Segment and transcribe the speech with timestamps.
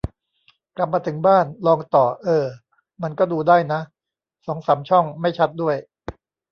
[0.75, 2.45] กลับมาถึงบ้าน ลองต่อ เออ
[3.01, 3.79] มันก็ดูได้นะ
[4.45, 5.75] สองสามช่อง ไม่ชัดด้วย